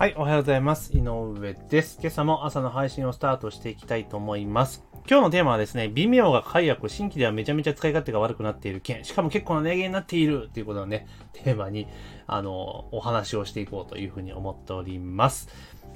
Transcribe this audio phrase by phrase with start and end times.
[0.00, 0.96] はい、おはようございます。
[0.96, 1.98] 井上です。
[2.00, 4.82] 今朝も朝の配信をスタートしていきたいと思います。
[5.06, 11.86] 今日のテーマはですね、微妙が解約、新規ではめちゃめちゃ使い勝手が悪くなっている件、しかも結構な値上げになっているということをね、テーマに、
[12.26, 15.50] あの、お話をしていこうというふうに思っております。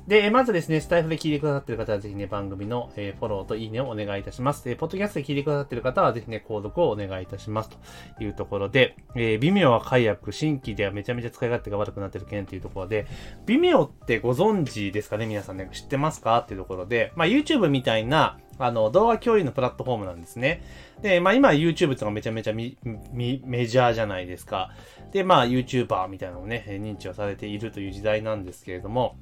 [0.06, 4.68] で、まずですね、スタイフで聞いてくださってる方はぜひね、番組の、えフォローといいねをお願いいたします。
[4.68, 7.70] えポッドキャストで聞いてくださってる方はぜひね、購読をお願いいたします。
[8.18, 13.06] というところで、えー、微妙は解約、新規ではめちゃめちゃ使い勝手が悪くなってる件というところで、
[13.46, 20.62] 微妙ってご存知ですかね皆さんね、知ってますかっていうところで、まあ YouTube みたいな、あの、動画共有のプラットフォームなんですね。
[21.00, 22.76] で、まあ今 YouTube っていうのがめちゃめちゃみ
[23.10, 24.70] みメジャーじゃないですか。
[25.12, 29.16] で、まあ YouTuber みたいなのをね、認知をされているという時代なんですけれども、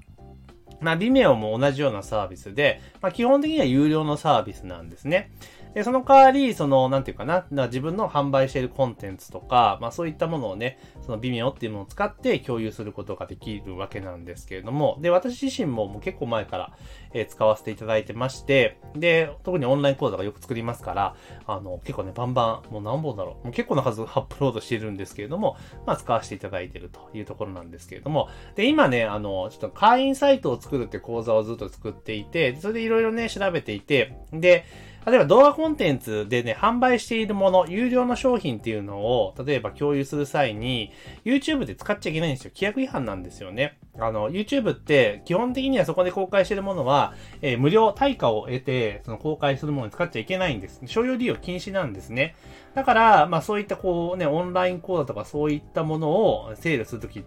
[0.83, 5.31] まあ、Vimeo も同じようなサービスで、まあ、基本的には有料のサービスなんですね。
[5.75, 16.73] で、その代わり、その、なんていうかな、自分の販売しているコンテンツとか、まあそういったものをね、その Vimeo っていうものを使って共有することができるわけなんですけれども、で、私自身ももう結構前から、
[17.15, 21.17] えー使わせていただいてまして、で、特にオンライン講座がよく作りますから、
[21.47, 34.65] あの、結構ね、バンバン、もう何本だろう、もう結構な数アップロードしているんですけれども、まあ使わせていただいているというところなんですけれども、で、今ね、あの、ちょっと会員サイトを作るって講座をずっと作っていて、それでいろいろね、調べていて、で、
[35.05, 40.93] 例えば動画コンテンツでね、販売しているもの、有料の商品っていうのを、例えば共有する際に、
[41.25, 42.53] YouTube で使っちゃいけないんですよ。
[42.55, 43.79] 規約違反なんですよね。
[43.99, 47.13] あの、YouTube って基本的にはそこで公開してるものは、
[47.43, 50.81] えー無料対価を得て、その公開するものに使っちゃいけないんです。
[50.87, 52.35] 所有利用禁止なんですね。
[52.75, 57.23] だから、まあそういったこうね、オンライン講座とかそういったものをセールするとき、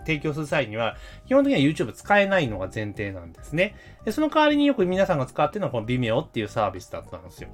[0.00, 0.96] 提供する際には、
[1.26, 3.74] 基本的には YouTube 使えないのが前提なんですね。
[4.04, 7.48] で、その代わりによく皆さんが使ってるのはこの Vimeo っていうサービスだったんですよ。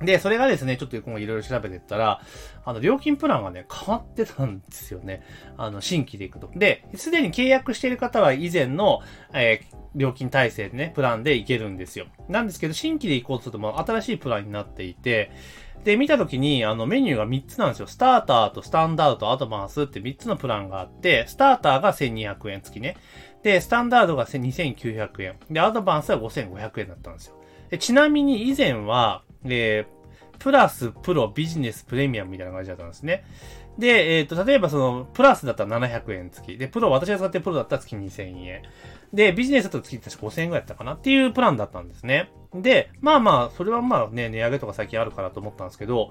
[0.00, 2.22] で、それがですね、ちょっと今後いろいろ調べてったら、
[2.64, 5.22] あの、料金プランがね、変わってたんですよね。
[5.58, 6.50] あの、新規で行くと。
[6.54, 9.00] で、すでに契約している方は以前の、
[9.32, 12.06] えー料金体制でね、プランで行けるんですよ。
[12.28, 15.32] なんですけど、新規で行こうとすると、もう新しいプランになっていて、
[15.84, 17.86] で、見たときに、あの、メニューが3つなんですよ。
[17.86, 22.96] スターターとスタンダードとアドバンスって3つのプランがあって、スターターが1200円付きね。
[23.42, 25.36] で、スタンダードが2900円。
[25.50, 27.34] で、アドバンスは5500円だったんですよ。
[27.70, 30.00] でちなみに以前は、えー
[30.40, 33.24] プラス、プロ、ビジネス、プレミアムみたいな感じだったんですね。
[33.78, 36.58] で、えっ、と、例えばその、プラスだったら700円付き。
[36.58, 38.62] で、プロ、私が使ってるプロだったら月2000円。
[39.12, 42.30] で、ビジネスだと月確か5000円ぐらいだったかなっていうプランだったんですね。
[42.54, 46.10] で、まあまあ、それはまあね、値上げとか最近あるからと思ったんですけど、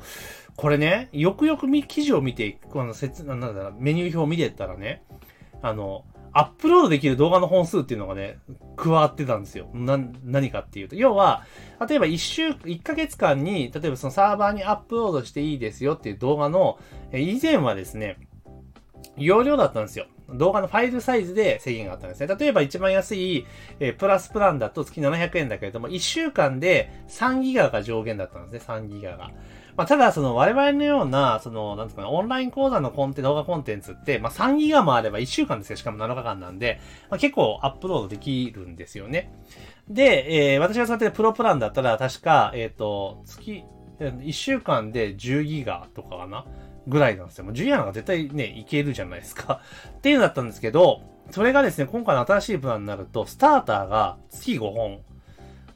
[0.55, 5.03] これね、よくよく見記事を見ていく、あの、説、なんだろう、メニュー表を見てたらね、
[5.61, 8.39] あの、アップロードできる動画の本数っていうのがね、
[8.75, 9.69] 加わってたんですよ。
[9.73, 10.95] な、何かっていうと。
[10.95, 11.43] 要は、
[11.87, 16.79] 例えば一週、一ヶ月間に、例えばそのサーバーにアップロードしていいですよっていう動画の、
[17.11, 18.17] え以前はですね、
[19.17, 20.05] 容量だったんですよ。
[20.33, 22.35] 動画のファイルサイズで制限があったんですね。
[22.39, 23.45] 例えば一番安い、
[23.79, 29.31] えープラスプランだと月700円だけれども、1週間で3ギガが上限だったんですね、3ギガが。
[29.75, 39.31] まあ、ただ、その我々のような、その、なんですかね、オンライン講座のコンテ、動画コンテンツって、まあ、3ギガもあれば1週間ですよ、しかも7日間なんで、まあ、結構アップロードできるんですよね。
[39.89, 43.63] で、えー私が使ってるプロプランだったら、確か、えっ、と、月、
[43.99, 46.45] 1週間で10ギガとかかな
[46.87, 47.45] ぐらいなんですよ。
[47.45, 49.61] もう10ギガなんか絶対ね、いけるじゃないですか。
[49.97, 51.01] っていうのだったんですけど、
[51.31, 54.99] それがですね、今回の新しいプランになると、スターターが月5本。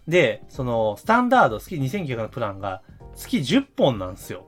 [0.08, 2.82] で、その、スタンダード月2900のプランが
[3.16, 4.46] 月10本なんですよ。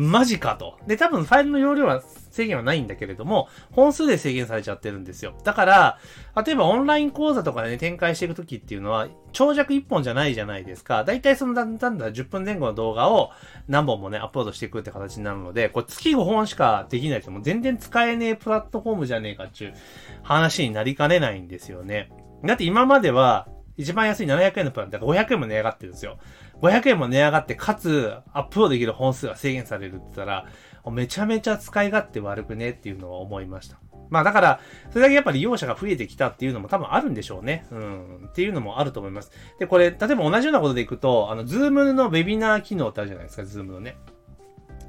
[0.00, 0.78] マジかと。
[0.86, 2.00] で、多分ファイルの容量は
[2.30, 5.34] 制限はないんだけれども、本数で制限されちゃってるんですよ。
[5.42, 5.98] だから、
[6.46, 11.02] 例えばオンライン講座とかでね、展開していくときっていうのは、長尺1本じゃないじゃないですか。
[11.02, 13.32] だいたいその、だんだんだ10分前後の動画を
[13.66, 19.74] 何本もね、アップロードしていくって形になるので、これ月5本しかできないともう全然使えねえプラットフォームじゃねえかっていう
[20.22, 22.12] 話になりかねないんですよね。
[22.44, 26.18] だって今までは、一番安い700円のプランって500円も値上がってるんですよ。
[26.62, 30.46] 500円も値上がって、かつ、アップロードできる本数が制限されるって言ったら、
[30.90, 33.78] めちゃめちゃ使い勝手悪くねっていうのは思いました。
[34.10, 34.60] まあだから、
[34.90, 37.66] それだけやっぱり利用者が増えてきたっていうのも多分あるんでしょうね。
[37.70, 38.26] うん。
[38.28, 39.30] っていうのもあると思います。
[39.58, 43.96] で、これ、例えば同じようなことでいくと、あの、ズームのウェビナー機能ってあるじゃないですか、ズームのね。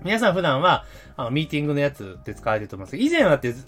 [0.03, 0.85] 皆さん普段は、
[1.17, 3.67] あの、ミーティングのやつって使われてると思います、以前はって、ズ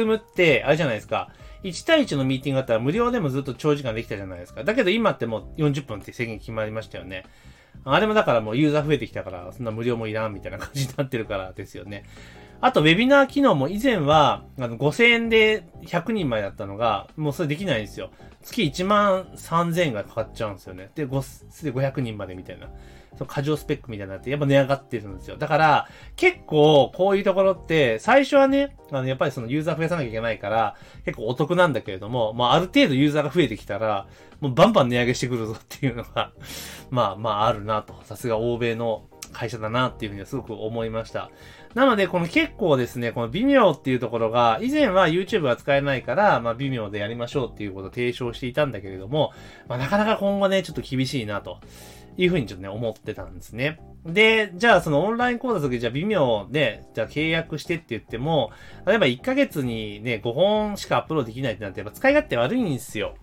[0.00, 1.30] ームって、あれじゃないですか。
[1.64, 4.64] 1対1のミーティングだったら無料でもずっと長時間できたじゃないですか。
[4.64, 7.24] だけど今ってもう40分って制限決まりましたよね。
[7.84, 12.04] あれもだからもうユーザー増えてきたから、そんな無料もいらんみたいな感じになってるからですよね。
[12.60, 18.10] あと、ウェビナー機能も以前は、あの、5000円で100人前だったのが、もうそれできないんですよ。
[18.42, 20.90] 月1万3000円がかかっちゃうんですよね。
[20.94, 22.68] で、5、で500人までみたいな。
[23.16, 25.36] その過剰スペックみたいになって、やっぱ値上がってるんですよ。
[25.36, 34.06] だから、結構、こういうところって、最初はね、あの、やっぱりそのユーザー増やさなきゃいけないから、結構お得なんだけれども、まあ、ある程度ユーザーが増えてきたら、
[34.40, 36.32] もうバンバン値上げしてくるぞっていうのが、
[36.90, 37.94] まあまああるなと。
[38.04, 41.30] さすが欧米の会社だなっていうふうにはすごく思いました。
[41.74, 49.32] なので、この結構ですね、この微妙っていうところが、以前は YouTube が使えないから、まあ微妙でやりましょうっていうことを提唱していたんだけれども、
[49.66, 51.58] まあなかなか今後ね、ちょっと厳しいなと。
[52.16, 53.80] いうふうにちょっとね、思ってたんですね。
[54.06, 58.52] で、じゃあそのオンライン講座の時、じゃあ微妙で、じゃあ契約してって言っても、
[58.86, 63.14] 例えば1ヶ月にね、5本しかアップロードできないってなって、やっぱ使い勝手悪いんですよ。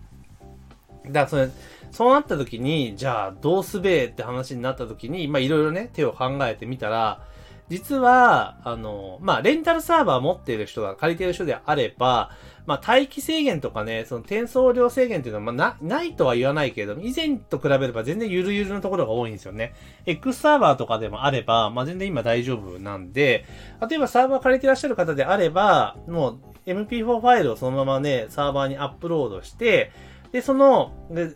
[1.06, 1.48] だからそれ、
[1.90, 7.20] そうなった時に、じゃあどうすべえって話になった時に、まあいろいろね、手を考えてみたら、
[7.68, 12.30] 実は、あの、まあ、レンタルサーバー持っている人が、借りている人であれば、
[12.66, 19.74] まあ、待機制限とかね、その転送量制限っていうのは、まあ、な、ないとは言わないけれども、以前と比べれば全然ゆるゆるのところが多いんですよね。
[20.06, 23.46] X サーバーとかでもあれば、まあ、全然今大丈夫なんで、
[23.88, 29.90] 例えばサーバー借りていらっしゃる方であれば、もう MP4 ファイルをそのままね、サーバーにアップロードして、
[30.30, 31.34] で、その、で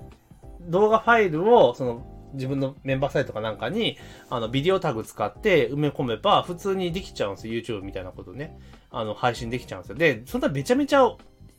[0.68, 3.98] 動画ファイルを、その、自分のメンバーサイトかなんかに、
[4.30, 7.54] あの、ビデオタグ使って埋め込めば、普通にできちゃうんですよ。
[7.54, 8.58] YouTube みたいなことね。
[8.90, 9.96] あの、配信できちゃうんですよ。
[9.96, 11.10] で、そんなめちゃめちゃ、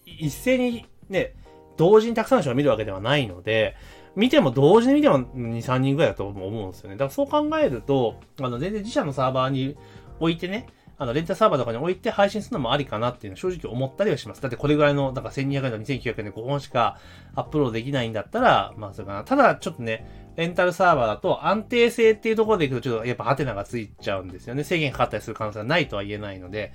[0.06, 1.35] 一斉にね、
[1.75, 3.75] 同時にたくさんの人が見るわけではないので、
[4.15, 6.95] 見ても同時に見ても2、3人ぐらいだと思うんですよね。
[6.95, 9.77] だからそう考えると、あの、全然自社のサーバーに
[10.19, 10.68] 置いてね、
[10.99, 14.41] あの、レンタサーバーとかに置いて配信するのもありかなっていうのは正直思ったりはします。
[14.41, 16.97] だってこれぐらいの、なんか1200円と2900円で5本しか
[17.35, 19.23] アップロードできないんだったら、まあそれかな。
[19.23, 24.63] ただちょっとね、レンタルサーバーだと安定性っていうところでいくとちょっとやっぱハテナがついちゃうんですよね。
[24.63, 26.73] 制限かかったりする可能性はないとは言えないので。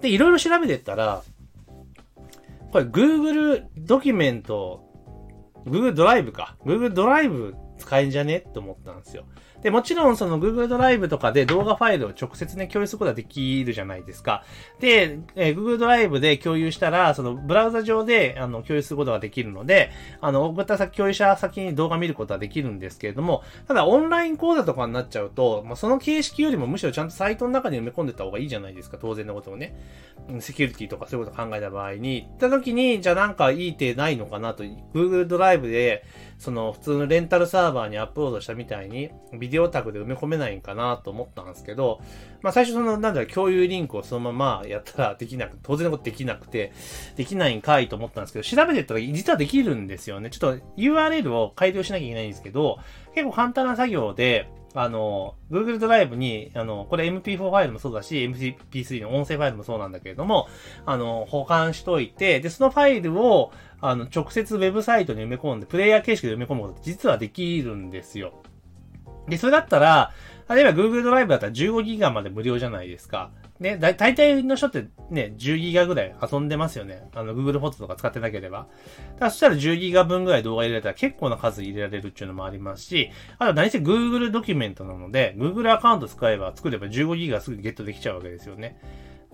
[0.00, 1.22] で、いろいろ調べてったら、
[2.70, 4.82] これ Google ドキュメント、
[5.66, 6.56] Google ドライブか。
[6.64, 8.38] Google ドライブ使えんじゃね？
[8.48, 9.24] って思ったんですよ。
[9.64, 14.44] で、もちろんその Google ドライブとかで動画ファイルを直接ね、共有することができるじゃないですか。
[14.78, 19.90] で、えー、Google ドライブで共有したら、そのブラウザ上であの共有することができるので、
[20.20, 29.74] あの、送った先、共有者先に動画見ることはできるんですけれども、ただオンライン講座とかになっちゃうと、まあ、その形式よりもむしろちゃんとサイトの中に埋め込んでた方がいいじゃないですか、当然のことをね。
[30.40, 34.62] セキュリティとかそういうことを考えた場合に、行った時に、じゃあなんかいい手ないのかなと、
[34.92, 36.04] Google ドライブで、
[36.38, 42.00] その普通のレンタルサーバーにアップロードしたみたいに、ビデオタグで埋め込めないんかなと思ったんですけど、
[42.42, 46.72] まあ最初その、なんだろ、共有リンクをそのままやったらできなく、当然のことできなくて、
[47.16, 50.30] できないんかいと思ったんですけど、調べてったら実はできるんですよね。
[50.30, 52.78] ちょっと URL を改良しなきゃいけないんですけど、
[53.14, 60.48] 結構簡単な作業で、あの、Google ドライブに、あの、これ MP4 ファイルもそうだし、MP3 の音声ファイルもそうなんだけれども、
[60.84, 68.42] あの、保管しといて、で、そのファイルを、あの、直接ウェブサイトに埋め込んで、プレイヤー形式で埋め込むことって実はできるんですよ。
[69.28, 70.12] で、それだったら、
[70.48, 73.30] 例えば Google ドライブだったら15ギガまで無料じゃないですか。
[73.60, 77.08] ね、だ、大体の人ってね、10ギガぐらい遊んでますよね。
[77.14, 78.66] あの、Google フォトとか使ってなければ。
[79.18, 88.76] だそしたら10ギガ分ぐらい動画入れられたら結構な数入れられるっていうのもありますし、あと何せ Google ドキュメントなので、Google アカウント使えば作れば15ギガすぐゲットできちゃうわけですよね。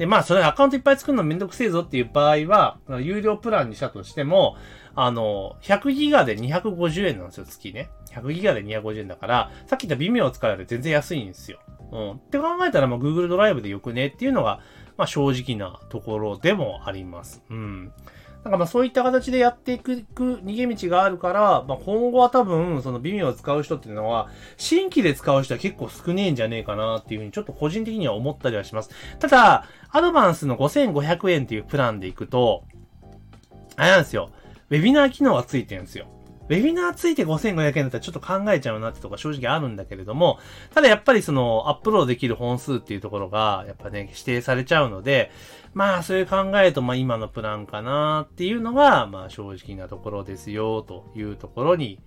[0.00, 4.56] で、まあ、それアカウントいっぱい作るのめんどくせえぞっていう場合は、有料プランにしたとしても、
[4.94, 7.90] あの、100ギガで250円なんですよ、月ね。
[8.10, 11.58] 100ギガで250円だから、さっき言った微妙を使うより全然安いんですよ。
[11.92, 12.10] うん。
[12.12, 14.60] って考えたら、まあ Google ドライブでよくねっていうのが、
[14.96, 17.42] まあ正直なところでもあります。
[17.50, 17.92] うん。
[18.44, 28.90] なんかまあそういった形でやっていく逃げ道があるから、まあ今後は多分その微妙を使う人っていうのは、新規で使う人は結構少ねえんじゃねえかなっていうふうにちょっと個人的には思ったりはします。
[29.18, 32.64] ただ、アドバンスの5500円っていうプランでいくと、
[33.76, 34.30] あれなんですよ。
[34.70, 36.06] ウェビナー機能がついてるんですよ。
[36.50, 40.40] ウェビナーついて5500円だったらちょっと考えちゃうなってとか正直あるんだけれども、
[40.74, 45.30] ただやっぱりそのアップロードできる本数っていうところがやっぱね、指定されちゃうので、
[45.74, 52.00] まあそういう考えとまあ今のプランかなっていうのがまあ正直なところですよというところに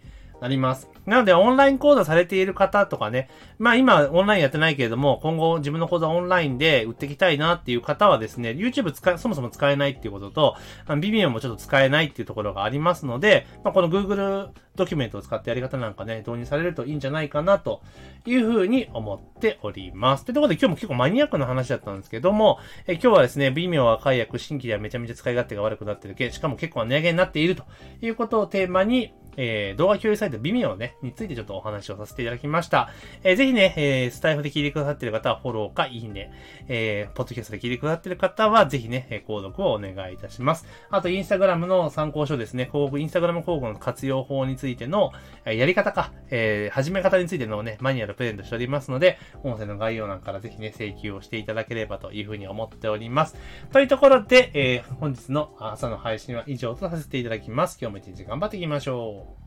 [0.43, 0.89] なります。
[1.05, 10.55] なので、オンライン講座されている方とかね、まあ今、オンラインやってないけれども、今後自分の講座オンラインで売っていきたいなっていう方はですね、YouTube 使そもそも使えないっていうことと、
[10.99, 17.81] ビビオもちょっと使えないっていうところがありますので、まあこの Google ドキュメントを使ってやり方なんかね、導入されるといいんじゃないかなと
[18.25, 20.25] いうふうに思っております。
[20.25, 27.63] というところで今日も結構マニアックな話だったんですけども、え今日はですね、微妙は解約、新規ではめちゃめちゃ使い勝手が悪くなってるけ、しかも結構値上げになっていると
[28.01, 32.89] いうことをテーマに、えー、動画共有サイト Vimeo ね、についてちょっとお話をさせていただきました。
[33.23, 36.31] えー、ぜひね、えー、スタイフで聞いてくださってる方はフォローかいいね、
[36.67, 40.65] えー、ポッドキャストで聞いてくださってる方はぜひね、え購読をお願いいたします。
[40.89, 45.11] あと、インスタグラムの参考書ですね、広告、インスタグラム広告の活用法についての、
[45.45, 53.35] えやり方か、え始め方についてのね、マニュアルプレゼントしておりますので、音声の概要欄からぜひね、請求をしていただければというふうに思っております。
[53.71, 57.77] というところで、え本日の朝の配信は以上とさせていただきます。
[57.81, 59.42] 今日も一日頑張っていきましょう。